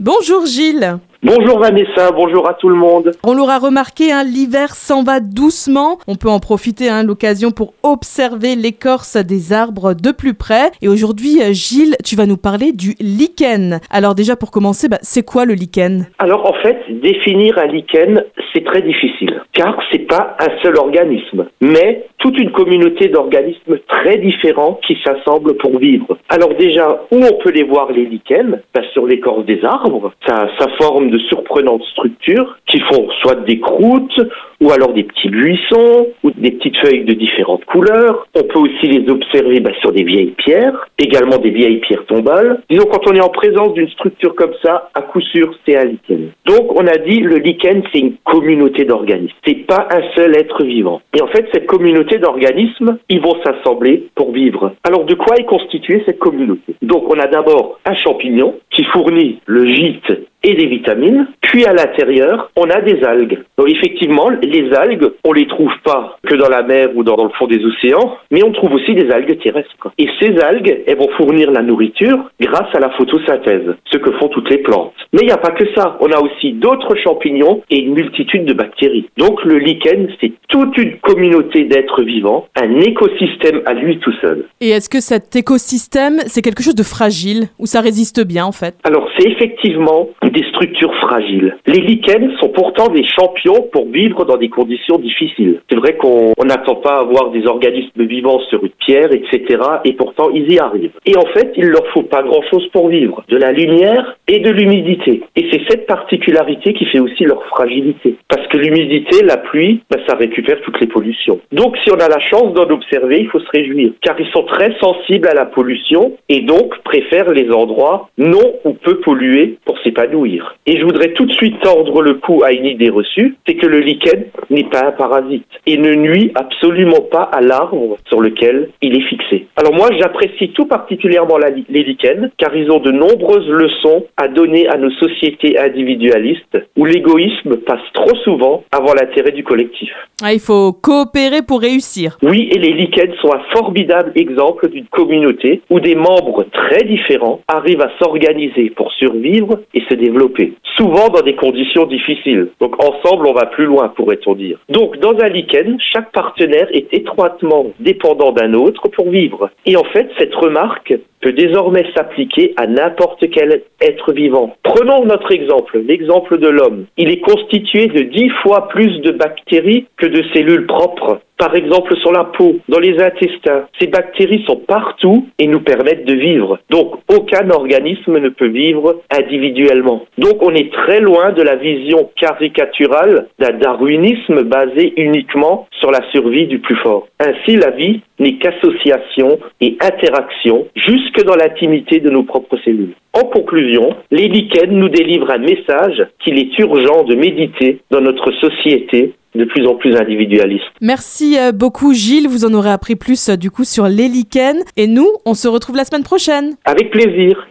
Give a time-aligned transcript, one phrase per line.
[0.00, 0.98] Bonjour Gilles.
[1.26, 3.12] Bonjour Vanessa, bonjour à tout le monde.
[3.24, 5.96] On l'aura remarqué, hein, l'hiver s'en va doucement.
[6.06, 10.70] On peut en profiter, hein, l'occasion pour observer l'écorce des arbres de plus près.
[10.82, 13.80] Et aujourd'hui, euh, Gilles, tu vas nous parler du lichen.
[13.90, 16.08] Alors déjà pour commencer, bah, c'est quoi le lichen?
[16.18, 18.22] Alors en fait, définir un lichen,
[18.52, 24.18] c'est très difficile, car c'est pas un seul organisme, mais toute une communauté d'organismes très
[24.18, 26.18] différents qui s'assemblent pour vivre.
[26.28, 28.60] Alors déjà, où on peut les voir les lichens?
[28.74, 33.60] Bah, Sur l'écorce des arbres, ça, ça forme de surprenantes structures qui font soit des
[33.60, 34.20] croûtes
[34.60, 38.26] ou alors des petits buissons ou des petites feuilles de différentes couleurs.
[38.34, 42.62] On peut aussi les observer bah, sur des vieilles pierres, également des vieilles pierres tombales.
[42.68, 45.84] Disons quand on est en présence d'une structure comme ça, à coup sûr c'est un
[45.84, 46.30] lichen.
[46.46, 49.34] Donc on a dit le lichen c'est une communauté d'organismes.
[49.46, 51.00] C'est pas un seul être vivant.
[51.16, 54.74] Et en fait cette communauté d'organismes, ils vont s'assembler pour vivre.
[54.84, 56.74] Alors de quoi est constituée cette communauté?
[56.82, 60.12] Donc on a d'abord un champignon qui fournit le gîte
[60.42, 61.26] et des vitamines.
[61.40, 63.42] Puis à l'intérieur, on a des algues.
[63.56, 67.30] Donc effectivement, les algues, on les trouve pas que dans la mer ou dans, le
[67.38, 69.92] fond des océans, mais on trouve aussi des algues terrestres.
[69.98, 74.28] Et ces algues, elles vont fournir la nourriture grâce à la photosynthèse, ce que font
[74.28, 74.92] toutes les plantes.
[75.12, 75.96] Mais il n'y a pas que ça.
[76.00, 79.08] On a aussi d'autres champignons et une multitude de bactéries.
[79.16, 84.46] Donc le lichen, c'est toute une communauté d'êtres vivants, un écosystème à lui tout seul.
[84.60, 88.52] Et est-ce que cet écosystème, c'est quelque chose de fragile ou ça résiste bien en
[88.52, 88.74] fait?
[88.84, 91.56] Alors c'est effectivement des structures fragiles.
[91.66, 95.60] Les lichens sont pourtant des champions pour vivre dans des conditions difficiles.
[95.70, 96.13] C'est vrai qu'on
[96.44, 99.60] n'attend pas à avoir des organismes vivants sur une pierre, etc.
[99.84, 100.92] Et pourtant, ils y arrivent.
[101.06, 103.24] Et en fait, il leur faut pas grand-chose pour vivre.
[103.28, 105.22] De la lumière et de l'humidité.
[105.36, 108.16] Et c'est cette particularité qui fait aussi leur fragilité.
[108.28, 111.40] Parce que l'humidité, la pluie, ben, ça récupère toutes les pollutions.
[111.52, 113.92] Donc, si on a la chance d'en observer, il faut se réjouir.
[114.02, 118.72] Car ils sont très sensibles à la pollution et donc préfèrent les endroits non ou
[118.72, 120.56] peu pollués pour s'épanouir.
[120.66, 123.66] Et je voudrais tout de suite tordre le cou à une idée reçue, c'est que
[123.66, 128.70] le lichen n'est pas un parasite et ne nuit absolument pas à l'arbre sur lequel
[128.82, 129.46] il est fixé.
[129.56, 131.38] Alors moi, j'apprécie tout particulièrement
[131.68, 136.84] les lichens car ils ont de nombreuses leçons à donner à nos sociétés individualistes où
[136.84, 139.90] l'égoïsme passe trop souvent avant l'intérêt du collectif.
[140.22, 142.18] Ah, il faut coopérer pour réussir.
[142.22, 147.40] Oui, et les lichens sont un formidable exemple d'une communauté où des membres très différents
[147.48, 152.48] arrivent à s'organiser pour survivre et se développer souvent dans des conditions difficiles.
[152.60, 154.58] Donc ensemble, on va plus loin, pourrait-on dire.
[154.68, 159.50] Donc dans un lichen, chaque partenaire est étroitement dépendant d'un autre pour vivre.
[159.64, 164.56] Et en fait, cette remarque peut désormais s'appliquer à n'importe quel être vivant.
[164.62, 166.86] Prenons notre exemple, l'exemple de l'homme.
[166.96, 171.96] Il est constitué de dix fois plus de bactéries que de cellules propres par exemple
[171.98, 173.66] sur la peau, dans les intestins.
[173.80, 176.58] Ces bactéries sont partout et nous permettent de vivre.
[176.70, 180.04] Donc aucun organisme ne peut vivre individuellement.
[180.18, 186.00] Donc on est très loin de la vision caricaturale d'un darwinisme basé uniquement sur la
[186.10, 187.08] survie du plus fort.
[187.20, 192.94] Ainsi la vie n'est qu'association et interaction jusque dans l'intimité de nos propres cellules.
[193.12, 198.32] En conclusion, les lichens nous délivrent un message qu'il est urgent de méditer dans notre
[198.32, 200.64] société de plus en plus individualiste.
[200.80, 204.62] Merci euh, beaucoup Gilles, vous en aurez appris plus euh, du coup sur les lichens
[204.76, 206.54] et nous, on se retrouve la semaine prochaine.
[206.64, 207.48] Avec plaisir.